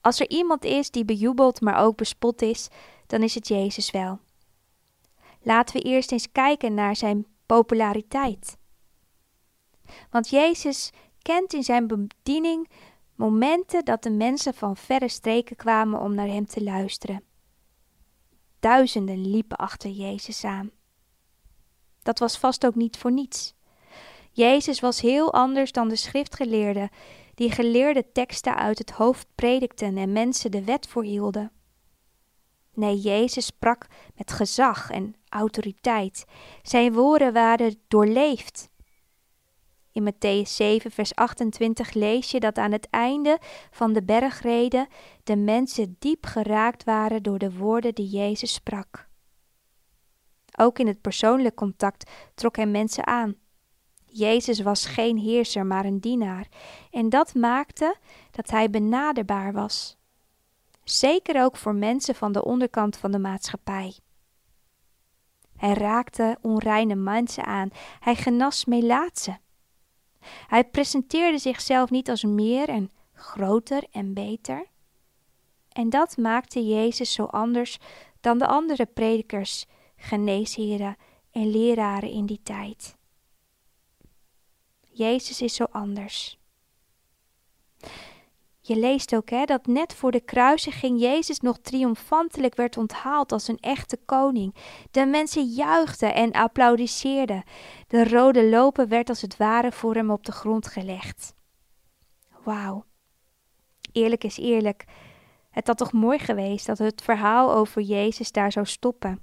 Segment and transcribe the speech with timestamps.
[0.00, 2.68] Als er iemand is die bejubeld, maar ook bespot is,
[3.06, 4.18] dan is het Jezus wel.
[5.42, 8.58] Laten we eerst eens kijken naar zijn populariteit.
[10.10, 10.90] Want Jezus
[11.22, 12.68] kent in zijn bediening
[13.14, 17.24] momenten dat de mensen van verre streken kwamen om naar hem te luisteren.
[18.60, 20.70] Duizenden liepen achter Jezus aan.
[22.02, 23.54] Dat was vast ook niet voor niets.
[24.30, 26.90] Jezus was heel anders dan de schriftgeleerden,
[27.34, 31.52] die geleerde teksten uit het hoofd predikten en mensen de wet voorhielden.
[32.74, 36.24] Nee, Jezus sprak met gezag en autoriteit.
[36.62, 38.68] Zijn woorden waren doorleefd.
[39.92, 43.38] In Matthäus 7, vers 28 lees je dat aan het einde
[43.70, 44.86] van de bergreden
[45.24, 49.08] de mensen diep geraakt waren door de woorden die Jezus sprak.
[50.58, 53.34] Ook in het persoonlijk contact trok hij mensen aan.
[54.12, 56.48] Jezus was geen heerser, maar een dienaar,
[56.90, 57.96] en dat maakte
[58.30, 59.96] dat hij benaderbaar was.
[60.84, 63.94] Zeker ook voor mensen van de onderkant van de maatschappij.
[65.56, 69.38] Hij raakte onreine mensen aan, hij genas melaatse.
[70.46, 74.66] Hij presenteerde zichzelf niet als meer en groter en beter.
[75.68, 77.78] En dat maakte Jezus zo anders
[78.20, 80.96] dan de andere predikers, geneesheren
[81.30, 82.98] en leraren in die tijd.
[85.00, 86.38] Jezus is zo anders.
[88.60, 93.48] Je leest ook hè, dat net voor de kruisiging Jezus nog triomfantelijk werd onthaald als
[93.48, 94.54] een echte koning.
[94.90, 97.42] De mensen juichten en applaudisseerden.
[97.86, 101.34] De rode lopen werd als het ware voor hem op de grond gelegd.
[102.44, 102.84] Wauw.
[103.92, 104.84] Eerlijk is eerlijk.
[105.50, 109.22] Het had toch mooi geweest dat het verhaal over Jezus daar zou stoppen.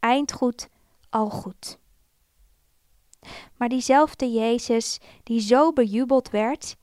[0.00, 0.68] Eind goed,
[1.10, 1.78] al goed.
[3.56, 6.76] Maar diezelfde Jezus die zo bejubeld werd,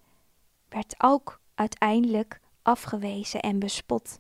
[0.70, 4.20] werd ook uiteindelijk afgewezen en bespot.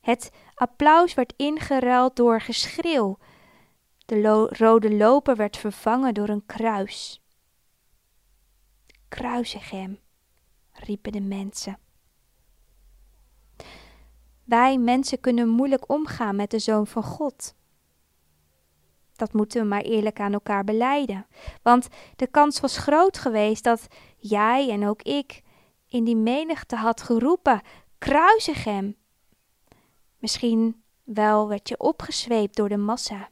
[0.00, 3.18] Het applaus werd ingeruild door geschreeuw.
[4.06, 7.22] De rode loper werd vervangen door een kruis.
[9.08, 9.98] Kruisig hem,
[10.72, 11.78] riepen de mensen.
[14.44, 17.54] Wij mensen kunnen moeilijk omgaan met de Zoon van God.
[19.16, 21.26] Dat moeten we maar eerlijk aan elkaar beleiden.
[21.62, 25.42] Want de kans was groot geweest dat jij en ook ik
[25.88, 27.60] in die menigte had geroepen:
[27.98, 28.96] kruisig hem.
[30.18, 33.28] Misschien wel werd je opgezweept door de massa.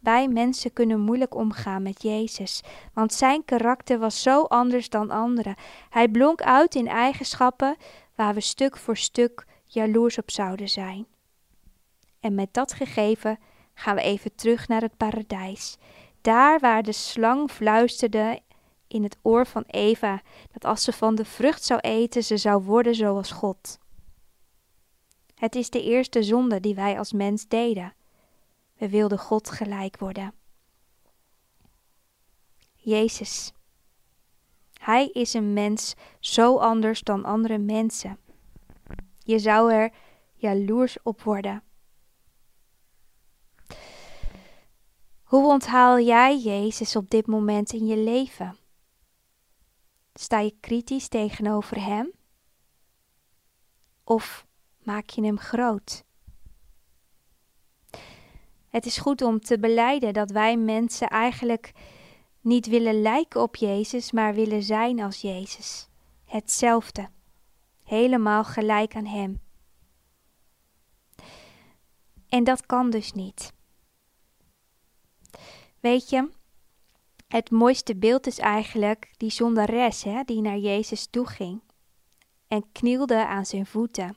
[0.00, 5.54] Wij mensen kunnen moeilijk omgaan met Jezus, want zijn karakter was zo anders dan anderen.
[5.90, 7.76] Hij blonk uit in eigenschappen
[8.14, 11.06] waar we stuk voor stuk jaloers op zouden zijn.
[12.20, 13.38] En met dat gegeven
[13.78, 15.76] gaan we even terug naar het paradijs.
[16.20, 18.40] Daar waar de slang fluisterde
[18.88, 20.22] in het oor van Eva
[20.52, 23.78] dat als ze van de vrucht zou eten, ze zou worden zoals God.
[25.34, 27.94] Het is de eerste zonde die wij als mens deden.
[28.76, 30.34] We wilden God gelijk worden.
[32.74, 33.52] Jezus.
[34.72, 38.18] Hij is een mens zo anders dan andere mensen.
[39.18, 39.92] Je zou er
[40.34, 41.62] jaloers op worden.
[45.26, 48.56] Hoe onthaal jij Jezus op dit moment in je leven?
[50.14, 52.12] Sta je kritisch tegenover Hem?
[54.04, 54.46] Of
[54.82, 56.04] maak je Hem groot?
[58.68, 61.72] Het is goed om te beleiden dat wij mensen eigenlijk
[62.40, 65.88] niet willen lijken op Jezus, maar willen zijn als Jezus.
[66.24, 67.08] Hetzelfde.
[67.82, 69.40] Helemaal gelijk aan Hem.
[72.28, 73.54] En dat kan dus niet.
[75.86, 76.30] Weet je,
[77.28, 81.62] het mooiste beeld is eigenlijk die zondares hè, die naar Jezus toe ging
[82.48, 84.16] en knielde aan zijn voeten.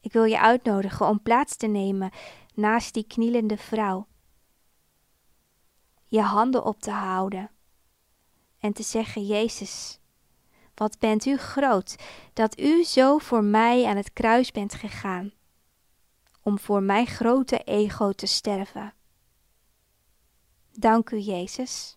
[0.00, 2.10] Ik wil je uitnodigen om plaats te nemen
[2.54, 4.06] naast die knielende vrouw.
[6.06, 7.50] Je handen op te houden
[8.58, 9.98] en te zeggen: Jezus,
[10.74, 11.96] wat bent u groot
[12.32, 15.32] dat u zo voor mij aan het kruis bent gegaan,
[16.42, 18.95] om voor mijn grote ego te sterven.
[20.78, 21.96] Dank u, Jezus.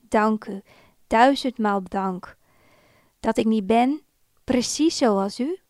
[0.00, 0.62] Dank u,
[1.06, 2.36] duizendmaal dank,
[3.20, 4.02] dat ik niet ben
[4.44, 5.60] precies zoals u,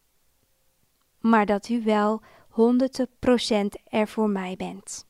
[1.20, 5.06] maar dat u wel honderd procent er voor mij bent.